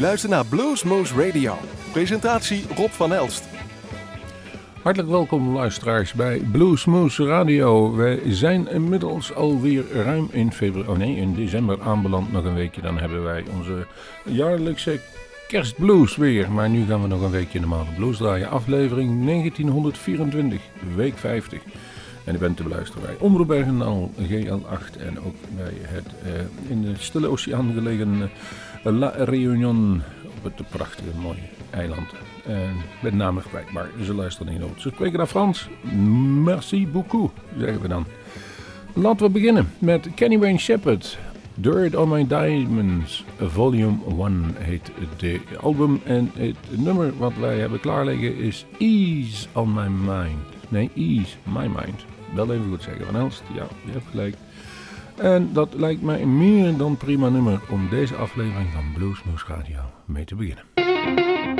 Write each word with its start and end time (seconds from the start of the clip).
luistert 0.00 0.32
naar 0.32 0.46
Bluesmoose 0.46 1.26
Radio. 1.26 1.54
Presentatie 1.92 2.64
Rob 2.76 2.90
van 2.90 3.12
Elst. 3.12 3.44
Hartelijk 4.82 5.10
welkom 5.10 5.54
luisteraars 5.54 6.12
bij 6.12 6.38
Bluesmoose 6.52 7.26
Radio. 7.26 7.96
Wij 7.96 8.20
zijn 8.26 8.68
inmiddels 8.68 9.34
alweer 9.34 9.84
ruim 9.92 10.28
in 10.30 10.52
februari, 10.52 10.90
oh 10.90 10.96
nee, 10.96 11.16
in 11.16 11.34
december 11.34 11.80
aanbeland. 11.82 12.32
Nog 12.32 12.44
een 12.44 12.54
weekje, 12.54 12.80
dan 12.80 12.98
hebben 12.98 13.22
wij 13.22 13.44
onze 13.58 13.86
jaarlijkse 14.24 15.00
kerstblues 15.48 16.16
weer. 16.16 16.50
Maar 16.50 16.68
nu 16.68 16.86
gaan 16.86 17.02
we 17.02 17.08
nog 17.08 17.22
een 17.22 17.30
weekje 17.30 17.60
normale 17.60 17.90
blues 17.96 18.16
draaien. 18.16 18.50
Aflevering 18.50 19.24
1924, 19.24 20.60
week 20.96 21.18
50. 21.18 21.60
En 22.24 22.34
u 22.34 22.38
bent 22.38 22.56
te 22.56 22.62
beluisteren 22.62 23.02
bij 23.02 23.16
Omroep 23.18 23.46
Bergenal, 23.46 24.10
GL8 24.18 25.00
en 25.00 25.20
ook 25.20 25.34
bij 25.56 25.74
het 25.80 26.06
uh, 26.26 26.70
in 26.70 26.82
de 26.82 26.92
Stille 26.98 27.28
Oceaan 27.28 27.72
gelegen 27.72 28.14
uh, 28.14 28.22
La 28.82 29.12
Réunion 29.16 30.02
op 30.36 30.44
het 30.44 30.68
prachtige 30.68 31.18
mooie 31.22 31.48
eiland. 31.70 32.08
En 32.46 32.76
met 33.02 33.14
name 33.14 33.40
maar 33.72 33.90
ze 34.04 34.14
luisteren 34.14 34.52
niet 34.52 34.62
op. 34.62 34.78
Ze 34.78 34.90
spreken 34.94 35.18
naar 35.18 35.26
Frans. 35.26 35.68
Merci 36.44 36.88
beaucoup, 36.88 37.32
zeggen 37.58 37.80
we 37.80 37.88
dan. 37.88 38.06
Laten 38.92 39.26
we 39.26 39.32
beginnen 39.32 39.70
met 39.78 40.08
Kenny 40.14 40.38
Wayne 40.38 40.58
Shepherd. 40.58 41.18
Dirt 41.54 41.96
on 41.96 42.08
My 42.08 42.26
Diamonds, 42.26 43.24
Volume 43.40 43.96
1 44.18 44.54
heet 44.58 44.90
de 45.16 45.40
album. 45.60 46.00
En 46.04 46.30
het 46.34 46.56
nummer 46.70 47.12
wat 47.18 47.32
wij 47.40 47.58
hebben 47.58 47.80
klaarleggen 47.80 48.36
is 48.36 48.64
Ease 48.78 49.46
on 49.52 49.74
My 49.74 49.86
Mind. 49.86 50.38
Nee, 50.68 50.90
Ease 50.94 51.36
My 51.42 51.66
Mind. 51.66 52.04
Wel 52.34 52.52
even 52.52 52.68
goed 52.68 52.82
zeggen, 52.82 53.06
Van 53.06 53.16
Elst. 53.16 53.42
Ja, 53.54 53.66
je 53.84 53.92
hebt 53.92 54.04
gelijk. 54.10 54.36
En 55.20 55.52
dat 55.52 55.74
lijkt 55.74 56.02
mij 56.02 56.26
meer 56.26 56.76
dan 56.76 56.96
prima 56.96 57.28
nummer 57.28 57.60
om 57.70 57.88
deze 57.90 58.14
aflevering 58.14 58.68
van 58.72 58.92
Bluesmoose 58.94 59.44
Radio 59.48 59.80
mee 60.06 60.24
te 60.24 60.34
beginnen. 60.34 61.59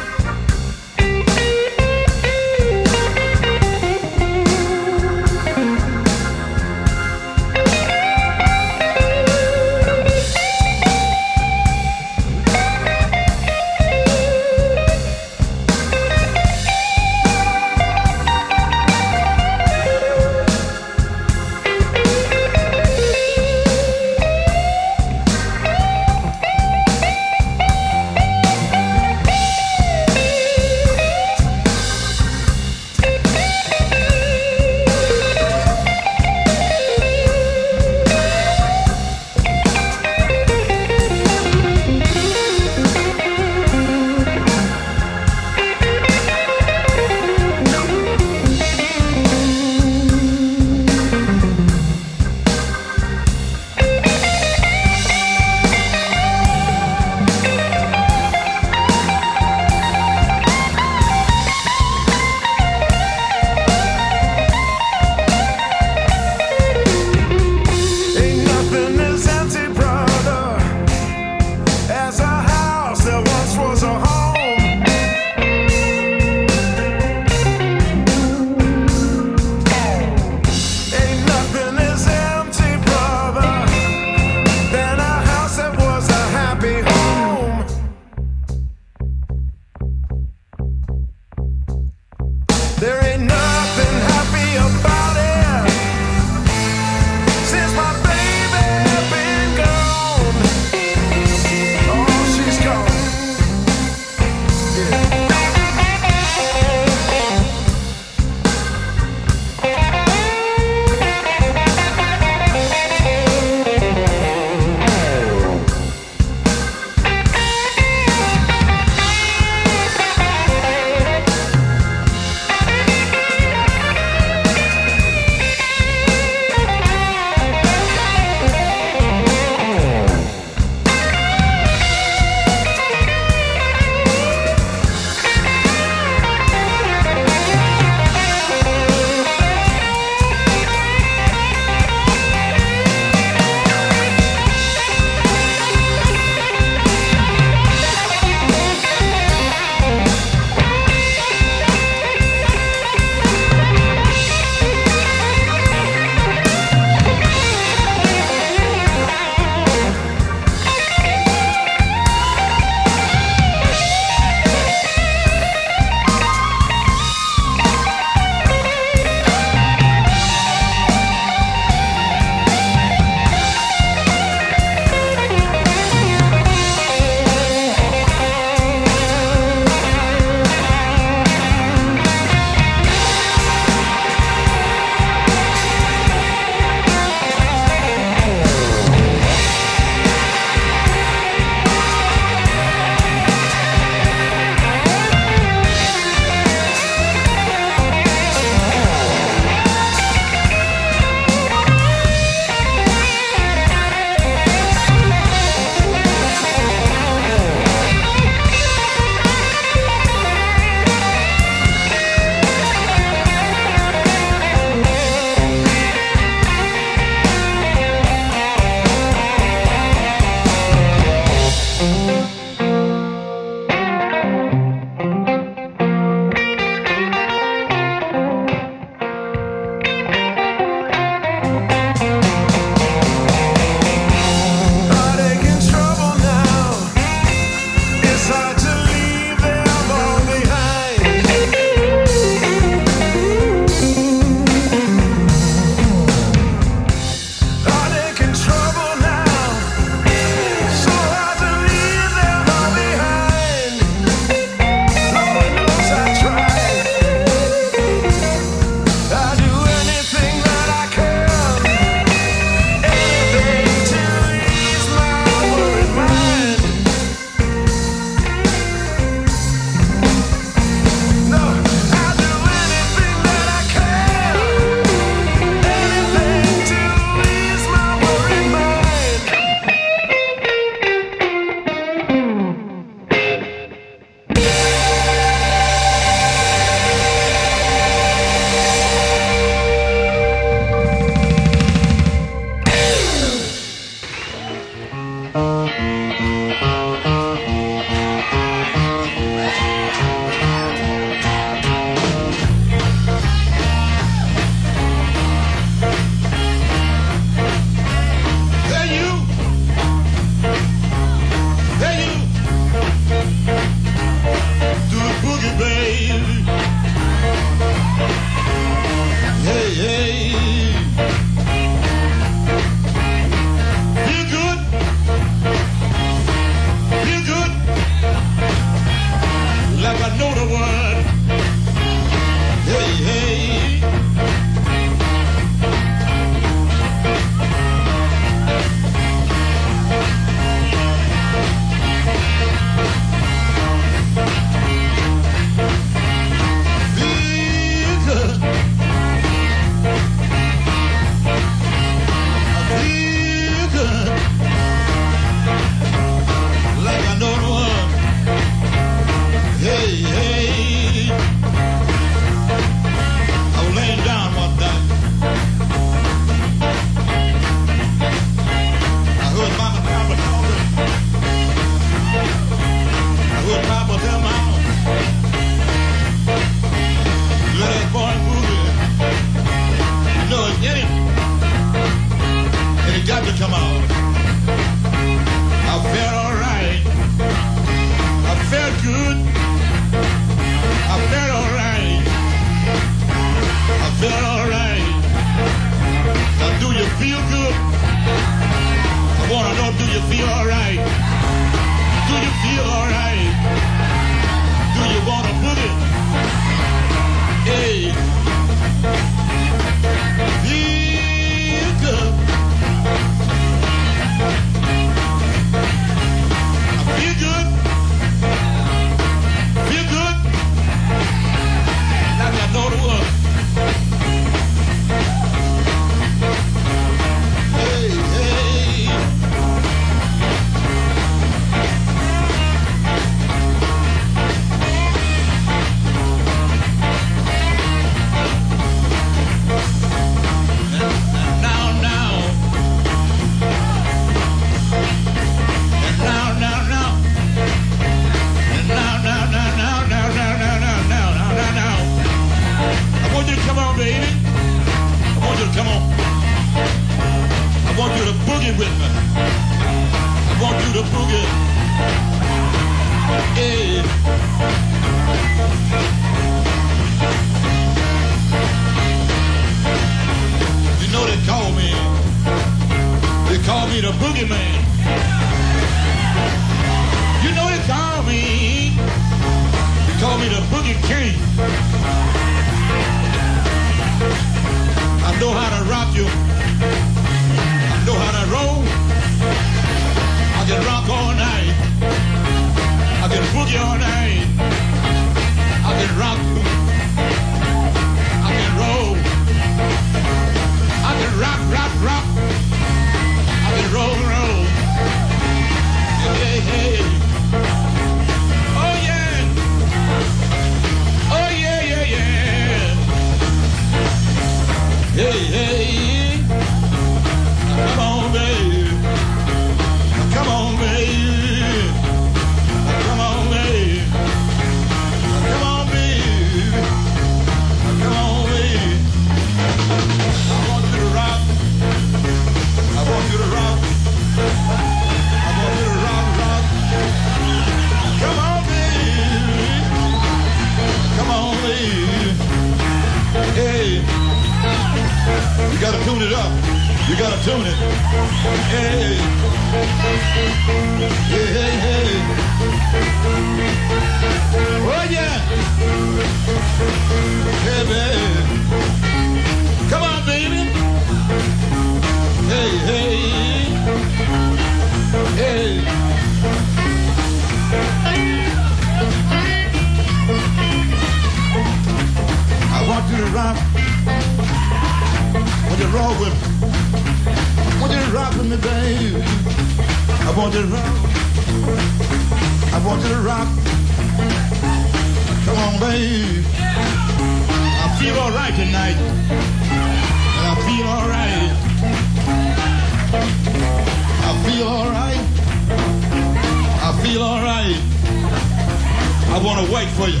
I 599.20 599.22
want 599.22 599.46
to 599.46 599.52
wait 599.52 599.68
for 599.76 599.84
you. 599.84 600.00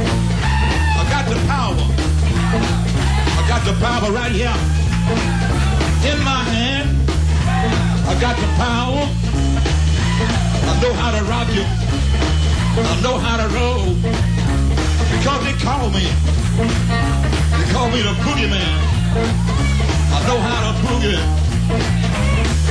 I 0.00 1.04
got 1.12 1.28
the 1.28 1.36
power. 1.44 1.76
I 1.76 3.44
got 3.44 3.60
the 3.68 3.76
power 3.84 4.08
right 4.10 4.32
here. 4.32 4.56
In 6.08 6.16
my 6.24 6.40
hand. 6.40 6.88
I 8.08 8.16
got 8.16 8.32
the 8.40 8.48
power. 8.56 9.04
I 10.64 10.72
know 10.80 10.92
how 10.96 11.12
to 11.12 11.22
rock 11.28 11.52
you. 11.52 11.68
I 12.80 12.96
know 13.04 13.18
how 13.20 13.36
to 13.36 13.46
roll. 13.52 13.92
Because 15.12 15.44
they 15.44 15.52
call 15.60 15.92
me. 15.92 16.08
They 17.60 17.66
call 17.76 17.90
me 17.92 18.00
the 18.00 18.16
boogeyman. 18.24 18.72
I 20.16 20.18
know 20.24 20.40
how 20.40 20.60
to 20.64 20.72
boogie. 20.80 21.20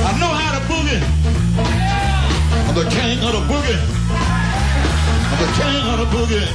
I 0.02 0.18
know 0.18 0.34
how 0.34 0.50
to 0.58 0.62
boogie. 0.66 0.98
I'm 2.66 2.74
the 2.74 2.90
king 2.90 3.22
of 3.22 3.32
the 3.38 3.54
boogie 3.54 4.05
the 5.38 5.46
king 5.52 5.82
of 5.92 5.98
the 6.00 6.06
boogie. 6.16 6.48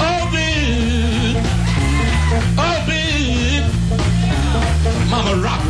Oh, 0.00 0.22
big, 0.32 1.36
oh, 2.58 2.78
big. 2.86 3.62
Mama 5.08 5.34
rock, 5.42 5.62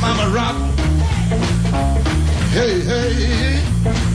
mama 0.00 0.26
rock. 0.34 0.56
Hey, 2.52 2.80
hey. 2.80 4.11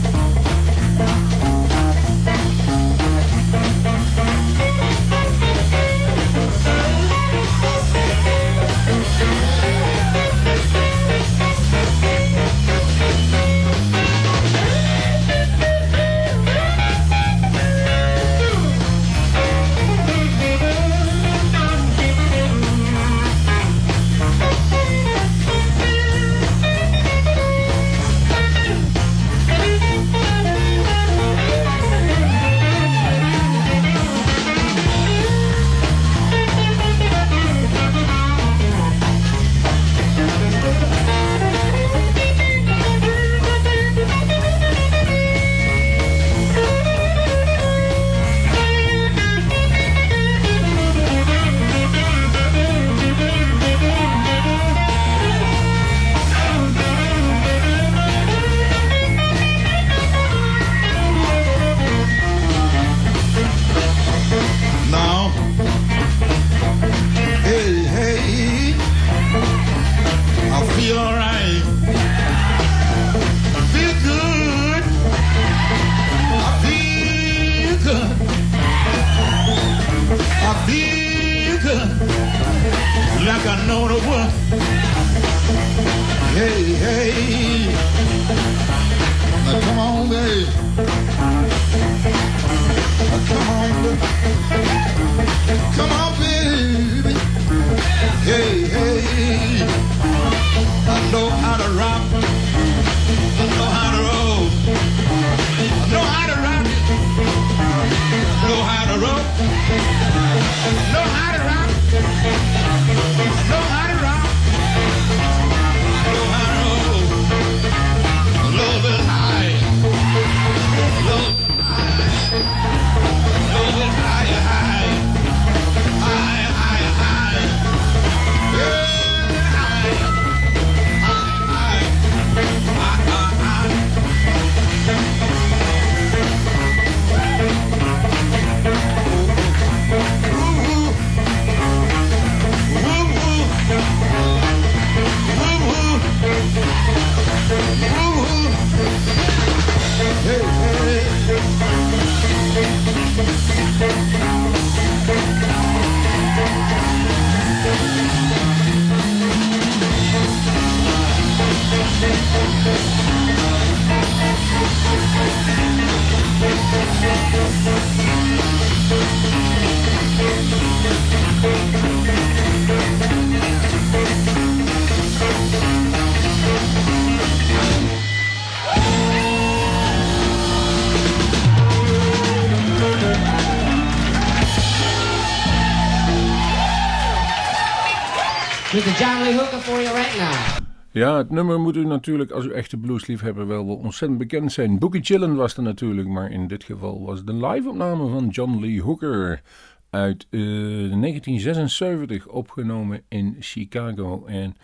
John 188.84 189.22
Lee 189.22 189.34
Hooker 189.34 189.94
right 189.94 190.18
now. 190.18 190.66
Ja, 190.90 191.16
het 191.16 191.30
nummer 191.30 191.60
moet 191.60 191.76
u 191.76 191.84
natuurlijk 191.84 192.30
als 192.30 192.44
u 192.44 192.52
echte 192.52 192.76
bluesliefhebber 192.76 193.46
wel 193.46 193.66
wel 193.66 193.76
ontzettend 193.76 194.18
bekend 194.18 194.52
zijn. 194.52 194.78
Boogie 194.78 195.04
Chillen 195.04 195.36
was 195.36 195.56
er 195.56 195.62
natuurlijk, 195.62 196.08
maar 196.08 196.30
in 196.30 196.46
dit 196.46 196.64
geval 196.64 197.04
was 197.04 197.24
de 197.24 197.34
live-opname 197.34 198.08
van 198.08 198.28
John 198.28 198.60
Lee 198.60 198.82
Hooker 198.82 199.42
uit 199.90 200.26
eh, 200.30 200.40
1976 200.40 202.26
opgenomen 202.26 203.02
in 203.08 203.36
Chicago. 203.40 204.26
En 204.26 204.56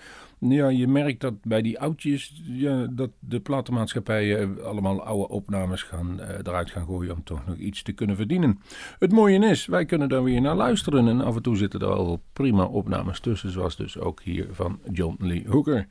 ja, 0.50 0.68
je 0.68 0.88
merkt 0.88 1.20
dat 1.20 1.34
bij 1.42 1.62
die 1.62 1.80
oudjes 1.80 2.42
dat 2.90 3.10
de 3.18 3.40
platenmaatschappijen 3.40 4.64
allemaal 4.64 5.02
oude 5.02 5.28
opnames 5.28 5.82
gaan, 5.82 6.20
uh, 6.20 6.28
eruit 6.42 6.70
gaan 6.70 6.84
gooien 6.84 7.14
om 7.14 7.24
toch 7.24 7.46
nog 7.46 7.56
iets 7.56 7.82
te 7.82 7.92
kunnen 7.92 8.16
verdienen. 8.16 8.60
Het 8.98 9.12
mooie 9.12 9.46
is, 9.46 9.66
wij 9.66 9.84
kunnen 9.84 10.08
daar 10.08 10.22
weer 10.22 10.40
naar 10.40 10.54
luisteren 10.56 11.08
en 11.08 11.20
af 11.20 11.36
en 11.36 11.42
toe 11.42 11.56
zitten 11.56 11.80
er 11.80 11.88
wel 11.88 12.20
prima 12.32 12.64
opnames 12.64 13.20
tussen, 13.20 13.50
zoals 13.50 13.76
dus 13.76 13.98
ook 13.98 14.22
hier 14.22 14.46
van 14.50 14.78
John 14.92 15.16
Lee 15.18 15.44
Hooker. 15.48 15.86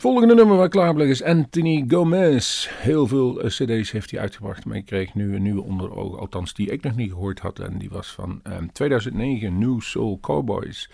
Volgende 0.00 0.34
nummer 0.34 0.56
waar 0.56 0.68
klaar 0.68 0.94
bleef 0.94 1.08
is 1.08 1.22
Anthony 1.22 1.84
Gomez. 1.88 2.68
Heel 2.70 3.06
veel 3.06 3.40
eh, 3.40 3.48
cd's 3.48 3.90
heeft 3.90 4.10
hij 4.10 4.20
uitgebracht, 4.20 4.64
maar 4.64 4.76
ik 4.76 4.84
kreeg 4.84 5.14
nu 5.14 5.34
een 5.34 5.42
nieuwe 5.42 5.62
onder 5.62 5.96
ogen, 5.96 6.18
althans 6.18 6.54
die 6.54 6.70
ik 6.70 6.82
nog 6.82 6.96
niet 6.96 7.10
gehoord 7.10 7.38
had. 7.38 7.58
En 7.58 7.78
die 7.78 7.90
was 7.90 8.12
van 8.12 8.42
2009, 8.72 9.48
ehm, 9.48 9.58
New 9.58 9.80
Soul 9.80 10.18
Cowboys. 10.20 10.90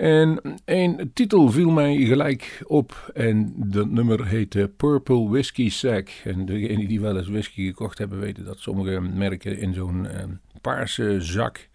En 0.00 0.40
een 0.64 1.10
titel 1.14 1.50
viel 1.50 1.70
mij 1.70 1.96
gelijk 1.96 2.62
op 2.66 3.10
en 3.14 3.52
dat 3.56 3.90
nummer 3.90 4.26
heette 4.26 4.72
Purple 4.76 5.28
Whiskey 5.28 5.68
Sack. 5.68 6.08
En 6.24 6.46
degenen 6.46 6.88
die 6.88 7.00
wel 7.00 7.16
eens 7.16 7.28
whisky 7.28 7.66
gekocht 7.66 7.98
hebben 7.98 8.20
weten 8.20 8.44
dat 8.44 8.58
sommige 8.58 9.00
merken 9.00 9.58
in 9.58 9.74
zo'n 9.74 10.06
ehm, 10.06 10.30
paarse 10.60 11.20
zak 11.20 11.68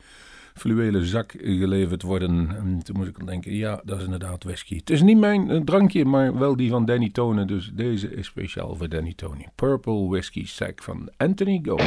fluwelen 0.54 1.06
zak 1.06 1.34
geleverd 1.38 2.02
worden. 2.02 2.56
En 2.56 2.80
toen 2.84 2.98
moest 2.98 3.10
ik 3.10 3.26
denken, 3.26 3.54
ja, 3.54 3.82
dat 3.84 3.98
is 3.98 4.04
inderdaad 4.04 4.44
whisky. 4.44 4.76
Het 4.76 4.90
is 4.90 5.02
niet 5.02 5.20
mijn 5.20 5.50
eh, 5.50 5.62
drankje, 5.62 6.06
maar 6.06 6.38
wel 6.40 6.56
die 6.56 6.70
van 6.70 6.86
Danny 6.86 7.10
Tone. 7.10 7.46
Dus 7.46 7.72
deze 7.74 8.16
is 8.16 8.26
speciaal 8.26 8.76
voor 8.76 8.90
Danny 8.90 9.14
Tony. 9.16 9.48
Purple 9.56 10.08
Whiskey 10.08 10.46
Sack 10.46 10.84
van 10.84 11.10
Anthony 11.18 11.60
Gold. 11.64 11.84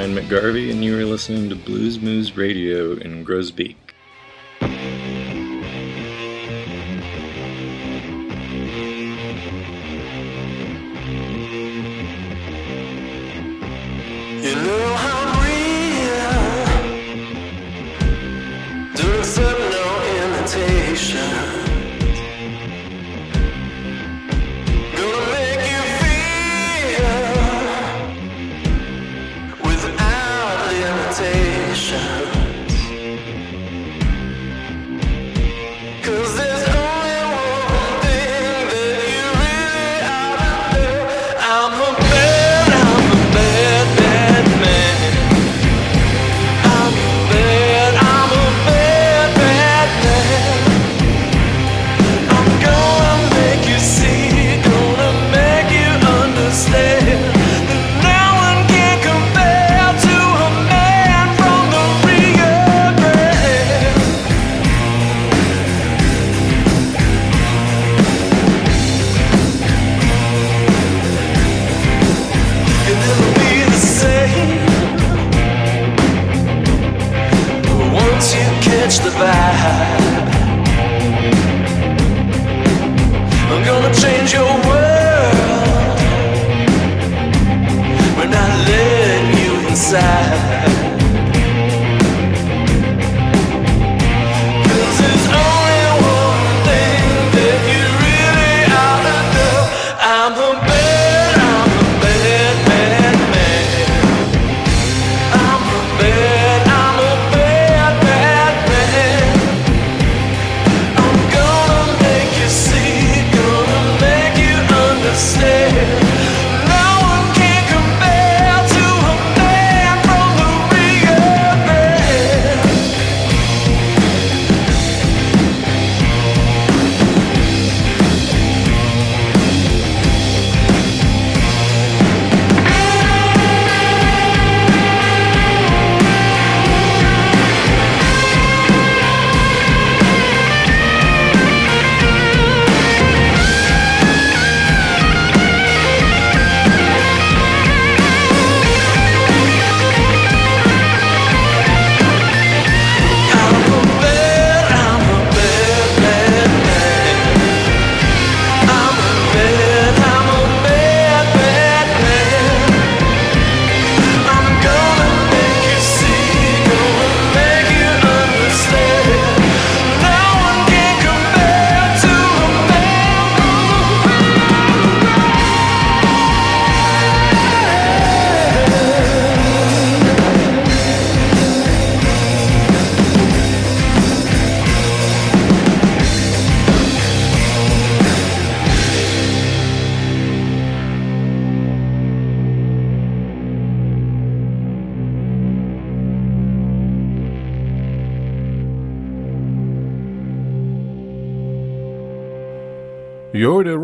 Ryan 0.00 0.14
McGarvey, 0.14 0.70
and 0.70 0.82
you 0.82 0.98
are 0.98 1.04
listening 1.04 1.50
to 1.50 1.54
Blues 1.54 2.00
Moose 2.00 2.34
Radio 2.34 2.92
in 2.92 3.22
Grosbeak. 3.22 3.76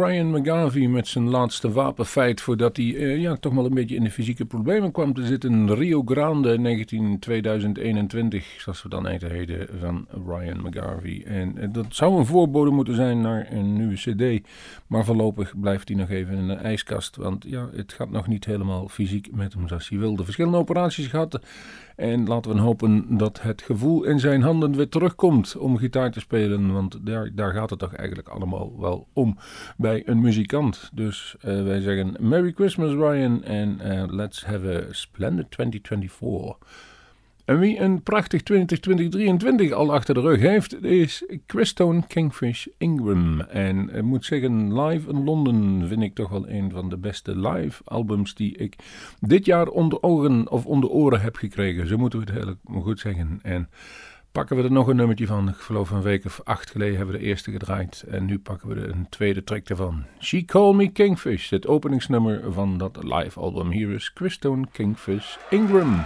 Ryan 0.07 0.31
McGarvey 0.31 0.87
met 0.87 1.09
zijn 1.09 1.29
laatste 1.29 1.73
wapenfeit 1.73 2.41
voordat 2.41 2.77
hij 2.77 2.97
eh, 2.97 3.21
ja, 3.21 3.37
toch 3.37 3.55
wel 3.55 3.65
een 3.65 3.75
beetje 3.75 3.97
in 3.97 4.05
de 4.05 4.11
fysieke 4.11 4.45
problemen 4.45 4.93
kwam 4.93 5.15
te 5.15 5.27
zitten. 5.27 5.75
Rio 5.75 6.03
Grande 6.05 6.59
19, 6.59 7.19
2021, 7.19 8.45
zoals 8.59 8.83
we 8.83 8.89
dan 8.89 9.07
eten 9.07 9.31
heden, 9.31 9.69
van 9.81 10.07
Ryan 10.27 10.61
McGarvey. 10.63 11.23
En 11.25 11.59
eh, 11.59 11.69
dat 11.73 11.87
zou 11.89 12.19
een 12.19 12.27
voorbode 12.27 12.71
moeten 12.71 12.95
zijn 12.95 13.21
naar 13.21 13.47
een 13.53 13.73
nieuwe 13.77 13.95
cd. 13.95 14.49
Maar 14.87 15.05
voorlopig 15.05 15.61
blijft 15.61 15.89
hij 15.89 15.97
nog 15.97 16.11
even 16.11 16.37
in 16.37 16.47
de 16.47 16.55
ijskast. 16.55 17.17
Want 17.17 17.45
ja, 17.49 17.69
het 17.75 17.93
gaat 17.93 18.11
nog 18.11 18.27
niet 18.27 18.45
helemaal 18.45 18.89
fysiek 18.89 19.29
met 19.33 19.53
hem 19.53 19.69
zoals 19.69 19.89
hij 19.89 19.99
wilde. 19.99 20.25
Verschillende 20.25 20.59
operaties 20.59 21.07
gehad. 21.07 21.41
En 21.97 22.27
laten 22.27 22.55
we 22.55 22.61
hopen 22.61 23.17
dat 23.17 23.43
het 23.43 23.63
gevoel 23.63 24.05
in 24.05 24.21
zijn 24.21 24.43
handen 24.43 24.77
weer 24.77 24.89
terugkomt 24.89 25.57
om 25.57 25.77
gitaar 25.77 26.11
te 26.11 26.21
spelen. 26.21 26.73
Want 26.73 27.07
daar, 27.07 27.31
daar 27.35 27.53
gaat 27.53 27.71
het 27.71 27.79
toch 27.79 27.95
eigenlijk 27.95 28.29
allemaal 28.29 28.81
wel 28.81 29.09
om 29.13 29.39
bij 29.77 30.03
een 30.05 30.21
muzikant. 30.21 30.91
Dus 30.93 31.37
eh, 31.41 31.63
wij 31.63 31.81
zeggen 31.81 32.17
Merry 32.21 32.53
Christmas 32.53 32.91
Ryan 32.91 33.45
en 33.45 33.81
eh, 33.81 34.05
let's 34.07 34.45
have 34.45 34.87
a 34.89 34.93
splendid 34.93 35.51
2024. 35.51 36.57
En 37.47 37.59
wie 37.59 37.81
een 37.81 38.03
prachtig 38.03 38.43
2023 38.43 39.73
al 39.73 39.93
achter 39.93 40.15
de 40.15 40.21
rug 40.21 40.41
heeft, 40.41 40.85
is 40.85 41.25
Christone 41.47 42.03
Kingfish 42.07 42.67
Ingram. 42.79 43.41
En 43.41 43.97
ik 43.97 44.03
moet 44.03 44.25
zeggen, 44.25 44.81
live 44.83 45.11
in 45.11 45.25
Londen 45.25 45.89
vind 45.89 46.03
ik 46.03 46.15
toch 46.15 46.29
wel 46.29 46.49
een 46.49 46.71
van 46.71 46.89
de 46.89 46.97
beste 46.97 47.39
live 47.39 47.83
albums 47.85 48.35
die 48.35 48.57
ik 48.57 48.77
dit 49.21 49.45
jaar 49.45 49.69
onder 49.69 50.03
ogen 50.03 50.51
of 50.51 50.67
onder 50.67 50.91
oren 50.91 51.21
heb 51.21 51.37
gekregen. 51.37 51.87
Zo 51.87 51.97
moeten 51.97 52.19
we 52.19 52.25
het 52.25 52.35
eigenlijk 52.35 52.85
goed 52.85 53.01
zeggen. 53.01 53.39
En 53.43 53.69
pakken 54.33 54.57
we 54.57 54.63
er 54.63 54.73
nog 54.73 54.87
een 54.87 54.97
nummertje 54.97 55.27
van. 55.27 55.49
Ik 55.49 55.57
geloof 55.57 55.91
een 55.91 56.03
week 56.03 56.25
of 56.25 56.41
acht 56.45 56.71
geleden 56.71 56.97
hebben 56.97 57.15
we 57.15 57.21
de 57.21 57.27
eerste 57.27 57.51
gedraaid. 57.51 58.05
En 58.09 58.25
nu 58.25 58.39
pakken 58.39 58.69
we 58.69 58.75
er 58.75 58.91
een 58.91 59.07
tweede 59.09 59.45
track 59.45 59.69
ervan. 59.69 60.05
She 60.21 60.45
Called 60.45 60.77
Me 60.77 60.89
Kingfish, 60.89 61.51
het 61.51 61.67
openingsnummer 61.67 62.53
van 62.53 62.79
dat 62.79 62.99
live 63.03 63.41
album. 63.41 63.71
Hier 63.71 63.91
is 63.91 64.11
Christone 64.15 64.67
Kingfish 64.73 65.37
Ingram. 65.51 66.05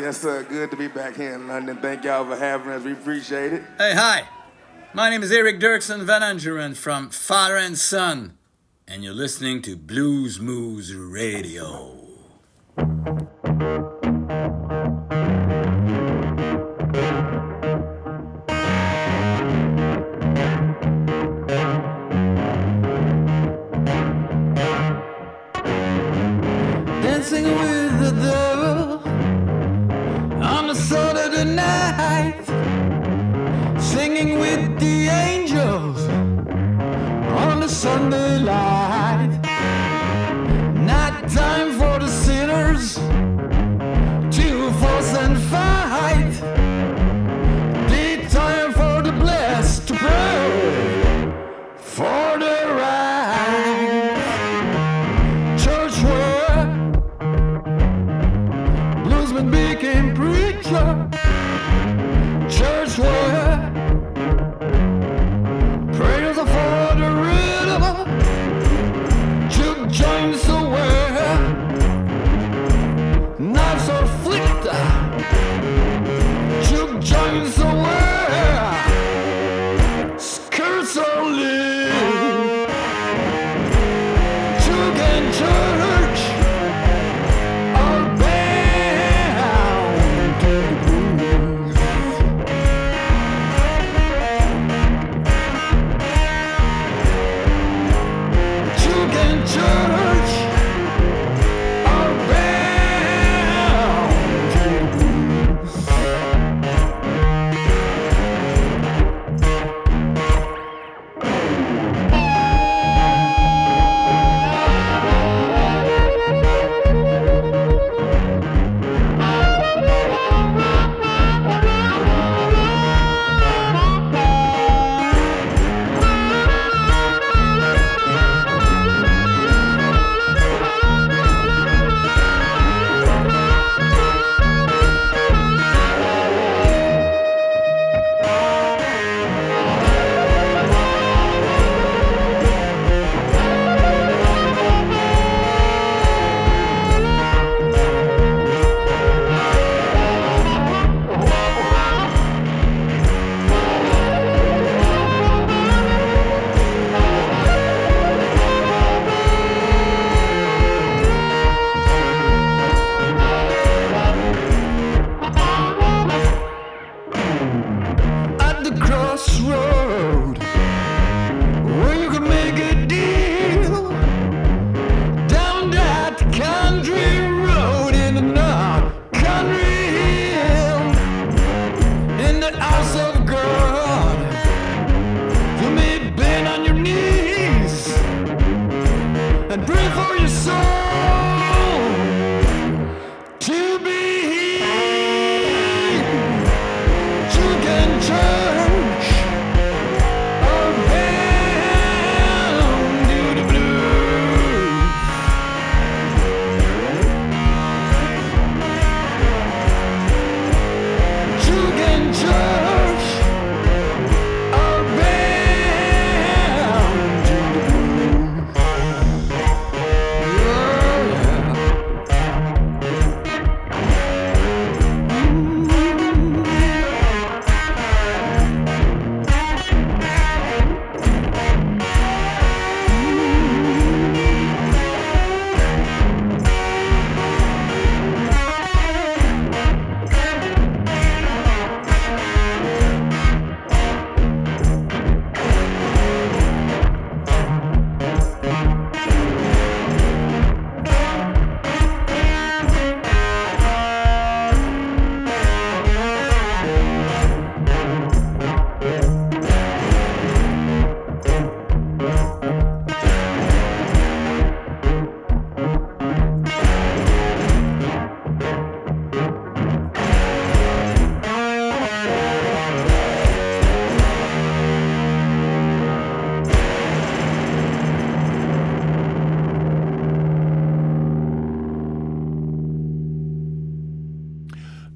Yes, 0.00 0.20
sir. 0.20 0.42
Good 0.42 0.70
to 0.70 0.76
be 0.76 0.88
back 0.88 1.16
here 1.16 1.34
in 1.34 1.46
London. 1.46 1.76
Thank 1.78 2.04
y'all 2.04 2.24
for 2.24 2.36
having 2.36 2.72
us. 2.72 2.82
We 2.82 2.92
appreciate 2.92 3.52
it. 3.52 3.62
Hey, 3.78 3.94
hi. 3.94 4.28
My 4.92 5.10
name 5.10 5.22
is 5.22 5.32
Eric 5.32 5.60
Dirksen 5.60 6.02
Van 6.04 6.22
Angeren 6.22 6.76
from 6.76 7.10
Father 7.10 7.56
and 7.56 7.78
Son, 7.78 8.36
and 8.86 9.02
you're 9.02 9.14
listening 9.14 9.62
to 9.62 9.76
Blues 9.76 10.38
Moves 10.40 10.94
Radio. 10.94 11.93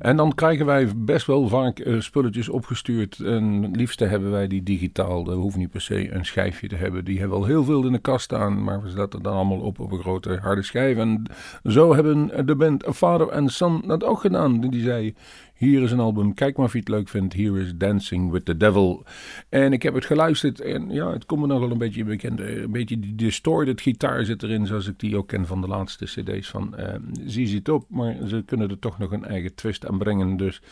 En 0.08 0.16
dan 0.16 0.34
krijgen 0.34 0.66
wij 0.66 0.88
best 0.96 1.26
wel 1.26 1.48
vaak 1.48 1.78
eh, 1.78 2.00
spulletjes 2.00 2.48
opgestuurd. 2.48 3.18
En 3.18 3.62
het 3.62 3.76
liefste 3.76 4.04
hebben 4.04 4.30
wij 4.30 4.46
die 4.46 4.62
digitaal. 4.62 5.24
Dat 5.24 5.34
hoeft 5.34 5.56
niet 5.56 5.70
per 5.70 5.80
se 5.80 6.12
een 6.12 6.24
schijfje 6.24 6.68
te 6.68 6.76
hebben. 6.76 7.04
Die 7.04 7.18
hebben 7.18 7.38
al 7.38 7.44
heel 7.44 7.64
veel 7.64 7.86
in 7.86 7.92
de 7.92 7.98
kast 7.98 8.24
staan. 8.24 8.64
Maar 8.64 8.82
we 8.82 8.88
zetten 8.88 9.22
dan 9.22 9.34
allemaal 9.34 9.58
op 9.58 9.78
op 9.78 9.92
een 9.92 10.00
grote 10.00 10.38
harde 10.42 10.62
schijf. 10.62 10.96
En 10.96 11.22
zo 11.64 11.94
hebben 11.94 12.46
de 12.46 12.56
band 12.56 12.84
Father 12.94 13.32
and 13.32 13.52
Son 13.52 13.82
dat 13.86 14.04
ook 14.04 14.20
gedaan. 14.20 14.60
Die 14.60 14.82
zei, 14.82 15.14
hier 15.58 15.82
is 15.82 15.90
een 15.90 16.00
album. 16.00 16.34
Kijk 16.34 16.56
maar 16.56 16.66
of 16.66 16.72
je 16.72 16.78
het 16.78 16.88
leuk 16.88 17.08
vindt. 17.08 17.34
Here 17.34 17.60
is 17.60 17.72
Dancing 17.76 18.30
with 18.30 18.44
the 18.44 18.56
Devil. 18.56 19.04
En 19.48 19.72
ik 19.72 19.82
heb 19.82 19.94
het 19.94 20.04
geluisterd. 20.04 20.60
En 20.60 20.90
ja, 20.90 21.12
het 21.12 21.26
komt 21.26 21.40
me 21.40 21.46
nog 21.46 21.60
wel 21.60 21.70
een 21.70 21.78
beetje 21.78 22.04
bekend. 22.04 22.40
eh, 22.40 22.62
Een 22.62 22.70
beetje 22.72 22.98
die 22.98 23.14
distorted 23.14 23.80
gitaar 23.80 24.24
zit 24.24 24.42
erin. 24.42 24.66
Zoals 24.66 24.86
ik 24.88 24.98
die 24.98 25.16
ook 25.16 25.28
ken 25.28 25.46
van 25.46 25.60
de 25.60 25.68
laatste 25.68 26.04
cd's 26.04 26.48
van 26.48 26.74
uh, 26.78 26.84
ZZ 27.26 27.58
Top. 27.62 27.84
Maar 27.88 28.16
ze 28.26 28.42
kunnen 28.46 28.70
er 28.70 28.78
toch 28.78 28.98
nog 28.98 29.12
een 29.12 29.24
eigen 29.24 29.54
twist 29.54 29.86
aan 29.86 29.98
brengen. 29.98 30.36
Dus 30.36 30.62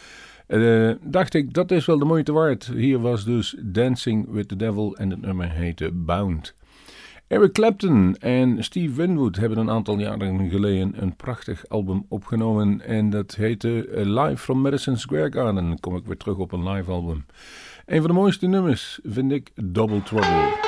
eh, 0.46 0.90
dacht 1.02 1.34
ik, 1.34 1.52
dat 1.54 1.70
is 1.70 1.86
wel 1.86 1.98
de 1.98 2.04
moeite 2.04 2.32
waard. 2.32 2.70
Hier 2.74 2.98
was 2.98 3.24
dus 3.24 3.56
Dancing 3.62 4.30
with 4.30 4.48
the 4.48 4.56
Devil. 4.56 4.96
En 4.96 5.10
het 5.10 5.20
nummer 5.20 5.50
heette 5.50 5.90
Bound. 5.92 6.54
Eric 7.28 7.52
Clapton 7.52 8.16
en 8.16 8.64
Steve 8.64 8.94
Winwood 8.94 9.36
hebben 9.36 9.58
een 9.58 9.70
aantal 9.70 9.98
jaren 9.98 10.50
geleden 10.50 11.02
een 11.02 11.16
prachtig 11.16 11.68
album 11.68 12.06
opgenomen. 12.08 12.80
En 12.80 13.10
dat 13.10 13.34
heette 13.34 13.88
eh, 13.88 14.04
Live 14.04 14.36
from 14.36 14.60
Madison 14.60 14.96
Square 14.96 15.32
Garden. 15.32 15.54
Dan 15.54 15.80
kom 15.80 15.96
ik 15.96 16.06
weer 16.06 16.16
terug 16.16 16.36
op 16.36 16.52
een 16.52 16.68
live 16.68 16.90
album. 16.90 17.26
Een 17.86 18.00
van 18.00 18.06
de 18.06 18.16
mooiste 18.16 18.46
nummers 18.46 18.98
vind 19.02 19.32
ik 19.32 19.50
Double 19.54 20.02
Trouble. 20.02 20.65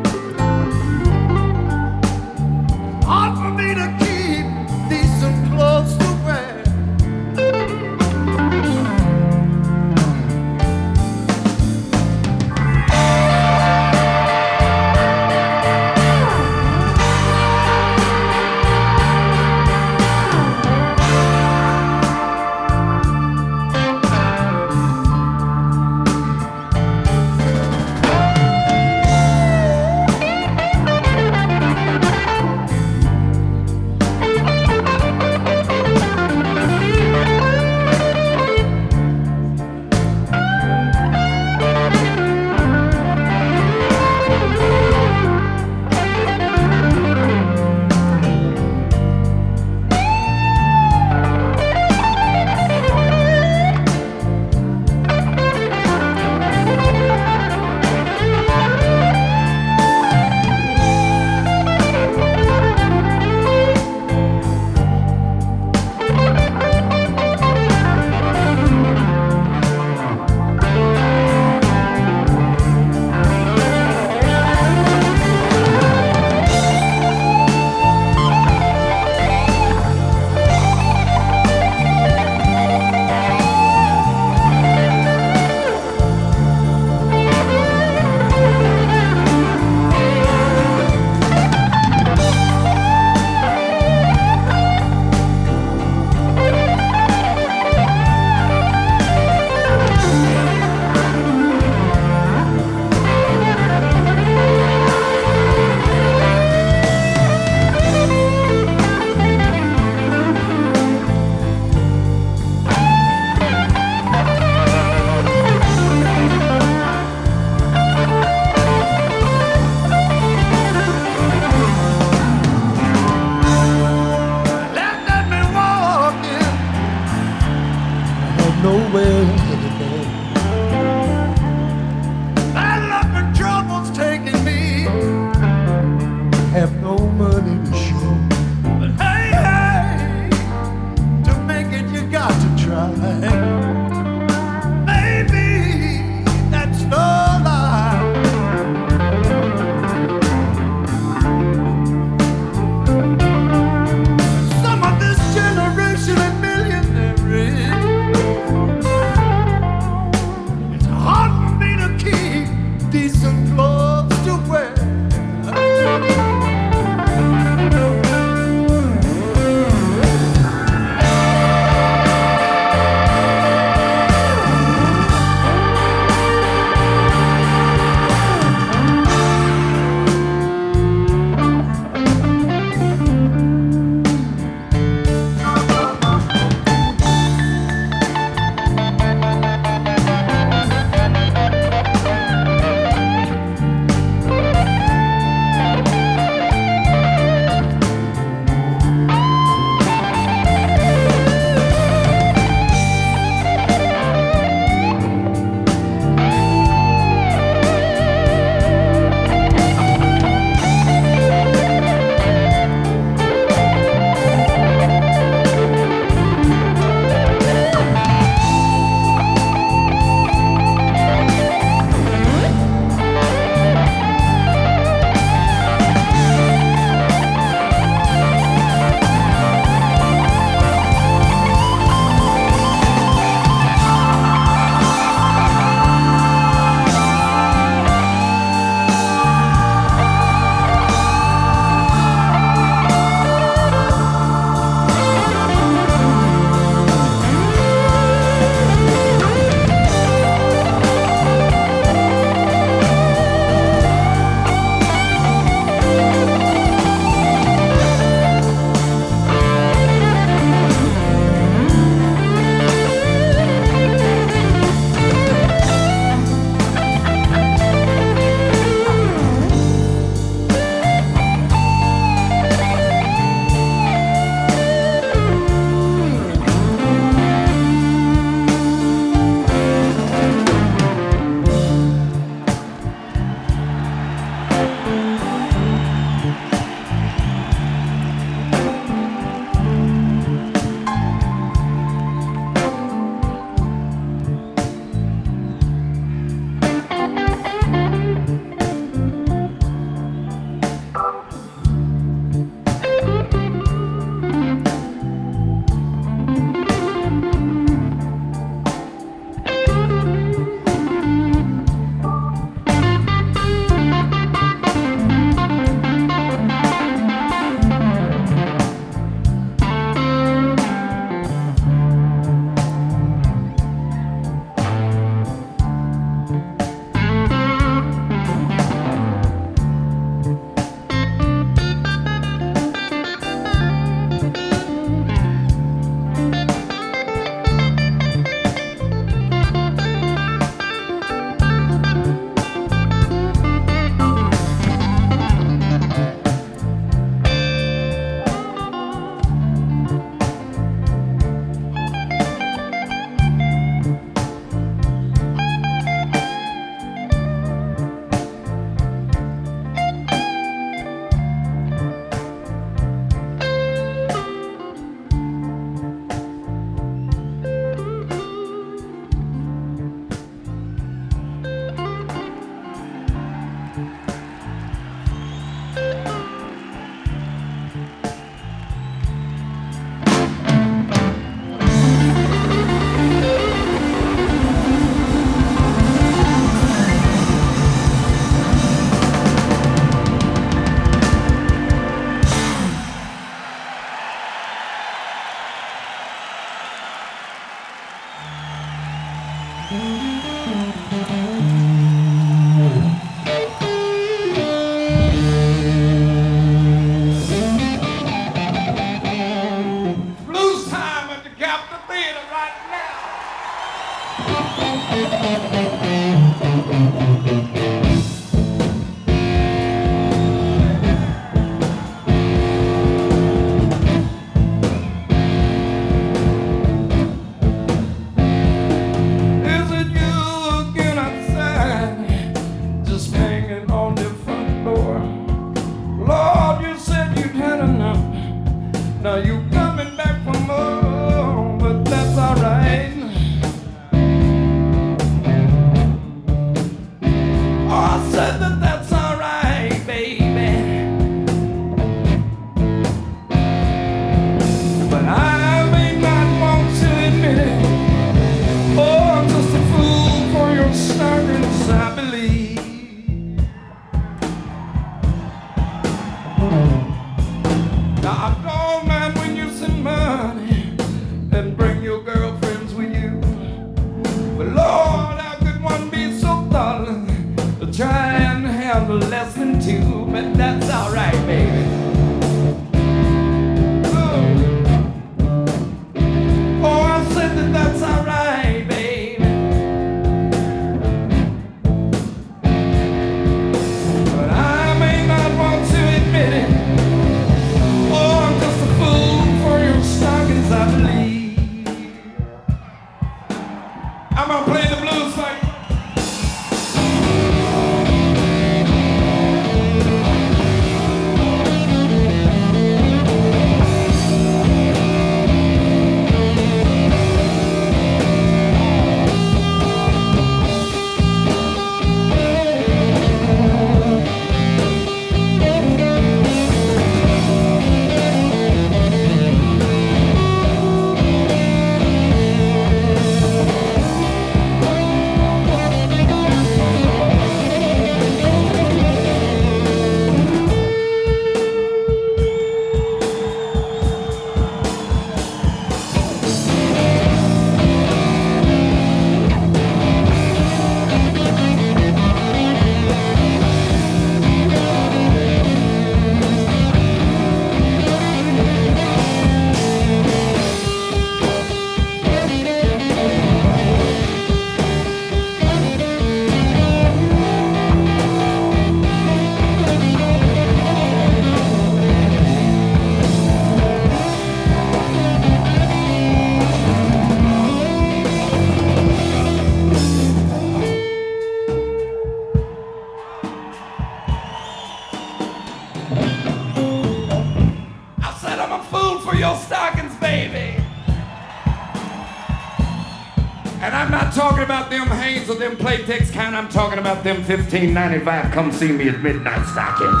Or 595.28 595.34
them 595.34 595.56
Playtex 595.56 596.12
kind. 596.12 596.34
I'm 596.34 596.48
talking 596.48 596.78
about 596.78 597.04
them 597.04 597.16
1595 597.16 598.32
come 598.32 598.50
see 598.52 598.72
me 598.72 598.88
at 598.88 599.00
midnight 599.00 599.46
stockings. 599.46 600.00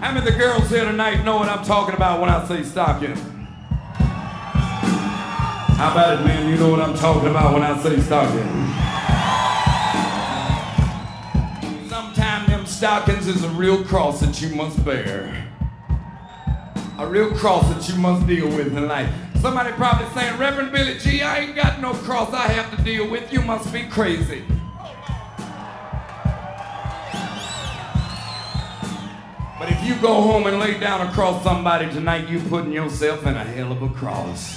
How 0.00 0.12
many 0.12 0.18
of 0.18 0.24
the 0.24 0.38
girls 0.38 0.70
here 0.70 0.84
tonight 0.84 1.24
know 1.24 1.36
what 1.36 1.48
I'm 1.48 1.64
talking 1.64 1.94
about 1.94 2.20
when 2.20 2.30
I 2.30 2.46
say 2.46 2.62
stockings? 2.62 3.20
How 5.76 5.92
about 5.92 6.20
it, 6.20 6.24
man? 6.24 6.48
You 6.48 6.56
know 6.56 6.70
what 6.70 6.80
I'm 6.80 6.96
talking 6.96 7.28
about 7.28 7.52
when 7.52 7.62
I 7.62 7.76
say 7.82 8.00
stockings? 8.00 8.70
Sometimes 11.90 12.48
them 12.48 12.64
stockings 12.64 13.26
is 13.26 13.44
a 13.44 13.50
real 13.50 13.84
cross 13.84 14.20
that 14.20 14.40
you 14.40 14.54
must 14.54 14.82
bear. 14.84 15.46
A 16.98 17.06
real 17.06 17.34
cross 17.34 17.68
that 17.74 17.88
you 17.92 18.00
must 18.00 18.26
deal 18.26 18.46
with 18.46 18.76
in 18.76 18.88
life. 18.88 19.23
Somebody 19.44 19.72
probably 19.72 20.08
saying, 20.14 20.38
Reverend 20.38 20.72
Billy 20.72 20.98
G, 20.98 21.20
I 21.20 21.40
ain't 21.40 21.54
got 21.54 21.78
no 21.78 21.92
cross 21.92 22.32
I 22.32 22.48
have 22.48 22.74
to 22.74 22.82
deal 22.82 23.10
with. 23.10 23.30
You 23.30 23.42
must 23.42 23.70
be 23.74 23.82
crazy. 23.82 24.42
But 29.58 29.70
if 29.70 29.84
you 29.84 29.96
go 29.96 30.22
home 30.22 30.46
and 30.46 30.58
lay 30.58 30.80
down 30.80 31.06
across 31.06 31.44
somebody 31.44 31.90
tonight, 31.90 32.26
you're 32.26 32.40
putting 32.44 32.72
yourself 32.72 33.26
in 33.26 33.34
a 33.34 33.44
hell 33.44 33.70
of 33.70 33.82
a 33.82 33.90
cross. 33.90 34.56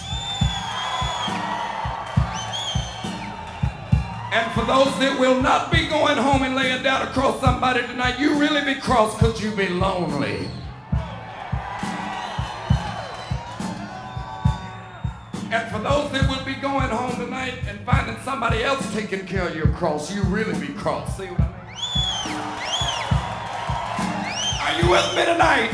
And 4.31 4.49
for 4.53 4.63
those 4.63 4.97
that 4.99 5.17
will 5.19 5.41
not 5.41 5.69
be 5.69 5.85
going 5.88 6.15
home 6.15 6.43
and 6.43 6.55
laying 6.55 6.81
down 6.81 7.05
across 7.05 7.41
somebody 7.41 7.81
tonight, 7.81 8.21
you 8.21 8.39
really 8.39 8.63
be 8.63 8.79
cross 8.79 9.13
because 9.15 9.43
you 9.43 9.51
be 9.51 9.67
lonely. 9.67 10.47
And 15.49 15.71
for 15.71 15.79
those 15.79 16.11
that 16.11 16.27
will 16.27 16.43
be 16.43 16.55
going 16.55 16.89
home 16.89 17.15
tonight 17.15 17.53
and 17.69 17.79
finding 17.85 18.17
somebody 18.23 18.63
else 18.63 18.93
taking 18.93 19.25
care 19.25 19.47
of 19.47 19.55
your 19.55 19.67
cross, 19.67 20.13
you 20.13 20.23
really 20.23 20.59
be 20.59 20.73
cross. 20.73 21.15
See 21.15 21.27
what 21.27 21.39
I 21.39 21.47
mean? 21.47 21.57
Are 24.61 24.73
you 24.81 24.89
with 24.91 25.15
me 25.15 25.23
tonight? 25.23 25.71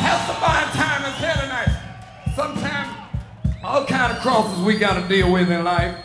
Testifying 0.00 0.70
time 0.76 1.04
is 1.10 1.18
here 1.18 1.36
tonight. 1.40 1.72
Sometimes 2.34 2.92
all 3.64 3.86
kind 3.86 4.12
of 4.12 4.18
crosses 4.18 4.62
we 4.64 4.76
got 4.76 5.00
to 5.00 5.08
deal 5.08 5.32
with 5.32 5.50
in 5.50 5.64
life. 5.64 5.96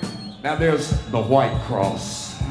Now 0.42 0.56
there's 0.56 0.90
the 1.08 1.22
white 1.22 1.60
cross. 1.64 2.42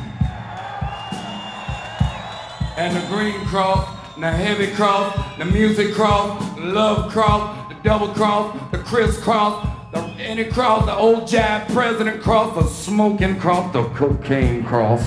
And 2.76 2.94
the 2.94 3.06
green 3.08 3.46
cross, 3.46 3.88
and 4.14 4.24
the 4.24 4.30
heavy 4.30 4.72
cross, 4.74 5.38
the 5.38 5.46
music 5.46 5.94
cross, 5.94 6.49
love 6.61 7.11
cross, 7.11 7.68
the 7.68 7.74
double 7.82 8.08
cross, 8.08 8.56
the 8.70 8.78
crisscross, 8.78 9.66
the 9.92 9.98
any 10.18 10.44
cross, 10.44 10.84
the 10.84 10.94
old 10.94 11.22
jive 11.22 11.66
president 11.72 12.22
cross, 12.22 12.54
the 12.54 12.64
smoking 12.68 13.38
cross, 13.38 13.72
the 13.72 13.82
cocaine 13.90 14.62
cross. 14.64 15.00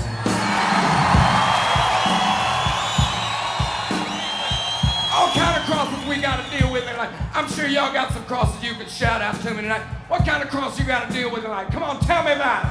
All 5.14 5.30
kind 5.32 5.56
of 5.56 5.64
crosses 5.64 6.08
we 6.08 6.20
got 6.20 6.44
to 6.44 6.58
deal 6.58 6.72
with 6.72 6.84
life. 6.96 7.10
I'm 7.32 7.48
sure 7.48 7.66
y'all 7.66 7.92
got 7.92 8.12
some 8.12 8.24
crosses 8.24 8.62
you 8.62 8.74
could 8.74 8.90
shout 8.90 9.22
out 9.22 9.40
to 9.42 9.50
me 9.52 9.62
tonight. 9.62 9.82
What 10.08 10.26
kind 10.26 10.42
of 10.42 10.50
cross 10.50 10.78
you 10.78 10.84
got 10.84 11.08
to 11.08 11.14
deal 11.14 11.30
with 11.30 11.44
life? 11.44 11.68
Come 11.70 11.82
on, 11.82 12.00
tell 12.00 12.24
me 12.24 12.32
about 12.32 12.64
it. 12.64 12.70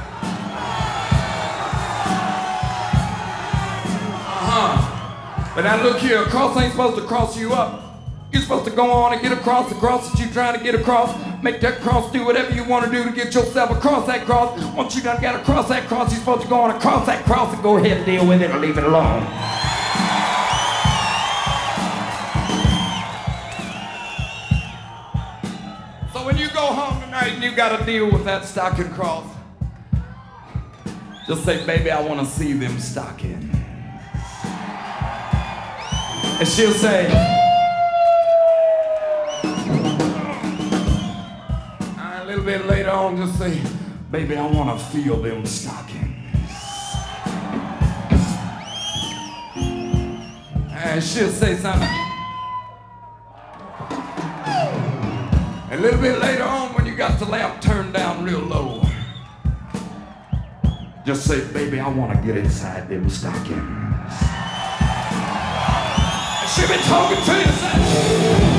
Uh-huh. 4.46 5.54
But 5.54 5.62
now 5.62 5.82
look 5.82 5.98
here, 5.98 6.22
a 6.22 6.26
cross 6.26 6.56
ain't 6.58 6.72
supposed 6.72 6.96
to 6.96 7.02
cross 7.06 7.36
you 7.38 7.54
up. 7.54 7.93
You're 8.34 8.42
supposed 8.42 8.64
to 8.64 8.72
go 8.72 8.90
on 8.90 9.12
and 9.12 9.22
get 9.22 9.30
across 9.30 9.68
the 9.68 9.76
cross 9.76 10.10
that 10.10 10.18
you're 10.18 10.28
trying 10.32 10.58
to 10.58 10.64
get 10.64 10.74
across. 10.74 11.14
Make 11.40 11.60
that 11.60 11.80
cross, 11.80 12.10
do 12.10 12.24
whatever 12.24 12.52
you 12.52 12.64
want 12.64 12.84
to 12.84 12.90
do 12.90 13.04
to 13.04 13.12
get 13.12 13.32
yourself 13.32 13.70
across 13.70 14.08
that 14.08 14.26
cross. 14.26 14.60
Once 14.74 14.96
you 14.96 15.02
done 15.02 15.22
got 15.22 15.40
across 15.40 15.68
that 15.68 15.86
cross, 15.86 16.10
you're 16.10 16.18
supposed 16.18 16.42
to 16.42 16.48
go 16.48 16.56
on 16.56 16.74
across 16.74 17.06
that 17.06 17.24
cross 17.26 17.54
and 17.54 17.62
go 17.62 17.76
ahead 17.76 17.98
and 17.98 18.04
deal 18.04 18.26
with 18.26 18.42
it 18.42 18.50
or 18.50 18.58
leave 18.58 18.76
it 18.76 18.82
alone. 18.82 19.22
So 26.12 26.26
when 26.26 26.36
you 26.36 26.48
go 26.48 26.66
home 26.66 27.00
tonight 27.02 27.34
and 27.34 27.44
you 27.44 27.54
got 27.54 27.78
to 27.78 27.86
deal 27.86 28.10
with 28.10 28.24
that 28.24 28.44
stocking 28.46 28.90
cross, 28.90 29.32
just 31.28 31.44
say, 31.44 31.64
baby, 31.64 31.92
I 31.92 32.00
want 32.00 32.18
to 32.18 32.26
see 32.26 32.52
them 32.52 32.80
stocking. 32.80 33.48
And 36.40 36.48
she'll 36.48 36.72
say, 36.72 37.42
little 42.44 42.66
bit 42.66 42.76
later 42.76 42.90
on, 42.90 43.16
just 43.16 43.38
say, 43.38 43.58
baby, 44.10 44.36
I 44.36 44.46
want 44.46 44.78
to 44.78 44.84
feel 44.86 45.16
them 45.16 45.46
stockings. 45.46 46.10
And 49.56 51.02
she'll 51.02 51.30
say 51.30 51.56
something. 51.56 51.88
A 55.70 55.78
little 55.80 56.00
bit 56.00 56.18
later 56.20 56.44
on, 56.44 56.74
when 56.74 56.84
you 56.86 56.94
got 56.94 57.18
the 57.18 57.24
lamp 57.24 57.62
turned 57.62 57.94
down 57.94 58.22
real 58.22 58.40
low, 58.40 58.82
just 61.06 61.26
say, 61.26 61.40
baby, 61.52 61.80
I 61.80 61.88
want 61.88 62.12
to 62.12 62.26
get 62.26 62.36
inside 62.36 62.88
them 62.90 63.08
stockings. 63.08 63.58
She'll 66.54 66.68
be 66.68 66.76
talking 66.84 67.24
to 67.24 67.38
you. 67.38 67.46
Say, 67.46 68.53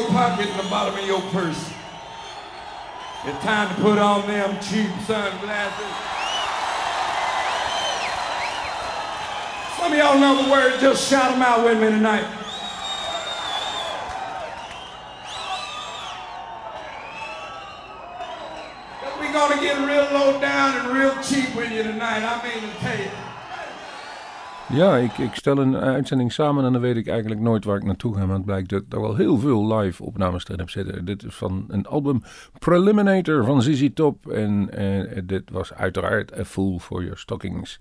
your 0.00 0.10
pocket 0.10 0.46
and 0.48 0.60
the 0.60 0.70
bottom 0.70 0.98
of 0.98 1.06
your 1.06 1.20
purse. 1.30 1.72
It's 3.24 3.44
time 3.44 3.74
to 3.74 3.82
put 3.82 3.98
on 3.98 4.26
them 4.26 4.54
cheap 4.60 4.88
sunglasses. 5.06 5.94
Some 9.76 9.92
of 9.92 9.98
y'all 9.98 10.18
know 10.18 10.42
the 10.42 10.50
word, 10.50 10.80
just 10.80 11.08
shout 11.08 11.32
them 11.32 11.42
out 11.42 11.64
with 11.64 11.80
me 11.80 11.88
tonight. 11.90 12.26
We're 19.18 19.32
gonna 19.32 19.60
get 19.60 19.76
real 19.86 20.18
low 20.18 20.40
down 20.40 20.80
and 20.80 20.96
real 20.96 21.14
cheap 21.22 21.54
with 21.54 21.70
you 21.72 21.82
tonight. 21.82 22.22
I 22.22 22.42
mean 22.42 22.70
to 22.70 22.78
tell 22.78 22.98
you. 22.98 23.29
Ja, 24.72 24.96
ik, 24.96 25.18
ik 25.18 25.34
stel 25.34 25.58
een 25.58 25.76
uitzending 25.76 26.32
samen 26.32 26.64
en 26.64 26.72
dan 26.72 26.80
weet 26.80 26.96
ik 26.96 27.08
eigenlijk 27.08 27.40
nooit 27.40 27.64
waar 27.64 27.76
ik 27.76 27.84
naartoe 27.84 28.14
ga. 28.14 28.28
Het 28.28 28.44
blijkt 28.44 28.68
dat 28.68 28.82
er 28.88 29.00
wel 29.00 29.16
heel 29.16 29.38
veel 29.38 29.76
live 29.76 30.04
opnames 30.04 30.44
erin 30.44 30.58
heb 30.58 30.70
zitten. 30.70 31.04
Dit 31.04 31.24
is 31.24 31.34
van 31.34 31.64
een 31.68 31.86
album 31.86 32.22
Preliminator 32.58 33.44
van 33.44 33.62
ZZ 33.62 33.88
Top. 33.94 34.30
En 34.30 34.70
eh, 34.70 35.22
dit 35.24 35.50
was 35.50 35.74
uiteraard 35.74 36.38
A 36.38 36.44
Fool 36.44 36.78
for 36.78 37.02
Your 37.02 37.18
Stockings. 37.18 37.80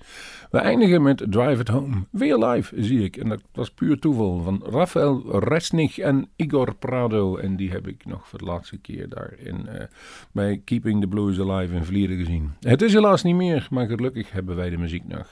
We 0.51 0.57
eindigen 0.57 1.01
met 1.01 1.25
Drive 1.29 1.61
It 1.61 1.67
Home. 1.67 1.95
Weer 2.11 2.37
live, 2.37 2.83
zie 2.83 3.03
ik. 3.03 3.17
En 3.17 3.29
dat 3.29 3.41
was 3.53 3.71
puur 3.71 3.99
toeval. 3.99 4.41
Van 4.41 4.63
Rafael 4.69 5.39
Resnig 5.39 5.97
en 5.97 6.27
Igor 6.35 6.75
Prado. 6.75 7.37
En 7.37 7.55
die 7.55 7.71
heb 7.71 7.87
ik 7.87 8.05
nog 8.05 8.27
voor 8.27 8.39
de 8.39 8.45
laatste 8.45 8.77
keer 8.77 9.09
daar 9.09 9.33
in, 9.37 9.67
eh, 9.67 9.85
bij 10.31 10.61
Keeping 10.65 11.01
the 11.01 11.07
Blues 11.07 11.39
Alive 11.39 11.75
in 11.75 11.83
Vlieren 11.83 12.17
gezien. 12.17 12.51
Het 12.59 12.81
is 12.81 12.93
helaas 12.93 13.23
niet 13.23 13.35
meer, 13.35 13.67
maar 13.69 13.87
gelukkig 13.87 14.31
hebben 14.31 14.55
wij 14.55 14.69
de 14.69 14.77
muziek 14.77 15.07
nog. 15.07 15.27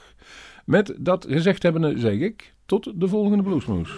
Met 0.68 0.94
dat 0.98 1.26
gezegd 1.28 1.62
hebbende 1.62 1.98
zeg 1.98 2.12
ik 2.12 2.54
tot 2.66 3.00
de 3.00 3.08
volgende 3.08 3.42
Bluesmoes. 3.42 3.94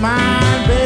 mind, 0.00 0.68
baby. 0.68 0.85